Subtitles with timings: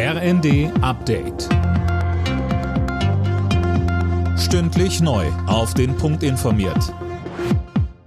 [0.00, 1.48] RND Update.
[4.38, 5.26] Stündlich neu.
[5.48, 6.94] Auf den Punkt informiert.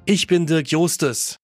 [0.05, 1.39] Ich bin Dirk Jostes.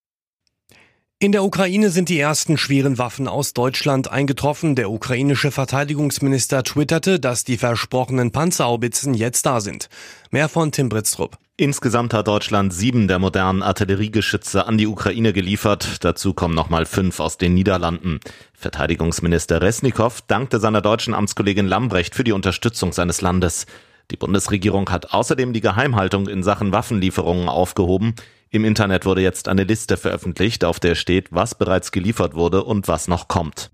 [1.19, 4.75] In der Ukraine sind die ersten schweren Waffen aus Deutschland eingetroffen.
[4.75, 9.89] Der ukrainische Verteidigungsminister twitterte, dass die versprochenen Panzerhaubitzen jetzt da sind.
[10.31, 11.37] Mehr von Tim Britztrup.
[11.59, 16.03] Insgesamt hat Deutschland sieben der modernen Artilleriegeschütze an die Ukraine geliefert.
[16.05, 18.19] Dazu kommen nochmal fünf aus den Niederlanden.
[18.53, 23.65] Verteidigungsminister Resnikow dankte seiner deutschen Amtskollegin Lambrecht für die Unterstützung seines Landes.
[24.11, 28.13] Die Bundesregierung hat außerdem die Geheimhaltung in Sachen Waffenlieferungen aufgehoben.
[28.51, 32.87] Im Internet wurde jetzt eine Liste veröffentlicht, auf der steht, was bereits geliefert wurde und
[32.87, 33.71] was noch kommt.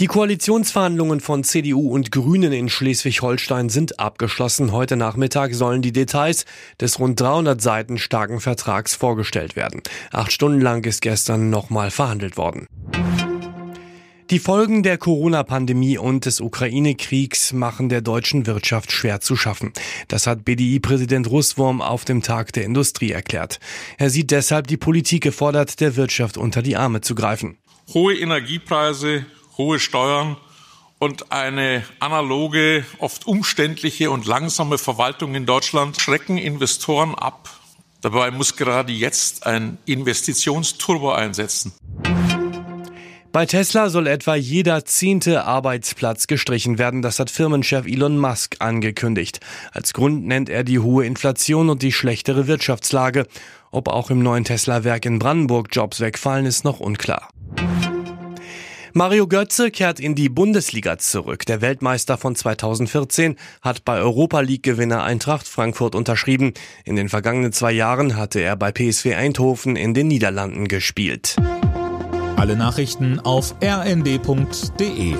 [0.00, 4.72] Die Koalitionsverhandlungen von CDU und Grünen in Schleswig-Holstein sind abgeschlossen.
[4.72, 6.46] Heute Nachmittag sollen die Details
[6.80, 9.82] des rund 300 Seiten starken Vertrags vorgestellt werden.
[10.10, 12.66] Acht Stunden lang ist gestern nochmal verhandelt worden.
[14.30, 19.72] Die Folgen der Corona-Pandemie und des Ukraine-Kriegs machen der deutschen Wirtschaft schwer zu schaffen.
[20.08, 23.60] Das hat BDI-Präsident Russwurm auf dem Tag der Industrie erklärt.
[23.96, 27.58] Er sieht deshalb die Politik gefordert, der Wirtschaft unter die Arme zu greifen.
[27.92, 30.36] Hohe Energiepreise, hohe Steuern
[30.98, 37.50] und eine analoge, oft umständliche und langsame Verwaltung in Deutschland schrecken Investoren ab.
[38.00, 41.72] Dabei muss gerade jetzt ein Investitionsturbo einsetzen.
[43.32, 47.02] Bei Tesla soll etwa jeder zehnte Arbeitsplatz gestrichen werden.
[47.02, 49.40] Das hat Firmenchef Elon Musk angekündigt.
[49.72, 53.26] Als Grund nennt er die hohe Inflation und die schlechtere Wirtschaftslage.
[53.72, 57.28] Ob auch im neuen Tesla-Werk in Brandenburg Jobs wegfallen, ist noch unklar.
[58.96, 61.44] Mario Götze kehrt in die Bundesliga zurück.
[61.46, 66.54] Der Weltmeister von 2014 hat bei Europa League-Gewinner Eintracht Frankfurt unterschrieben.
[66.84, 71.34] In den vergangenen zwei Jahren hatte er bei PSV Eindhoven in den Niederlanden gespielt.
[72.36, 75.16] Alle Nachrichten auf rnd.de